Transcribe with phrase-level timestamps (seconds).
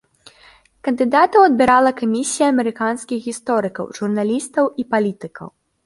[0.87, 5.47] Кандыдатаў адбірала камісія амерыканскіх гісторыкаў, журналістаў і палітыкаў.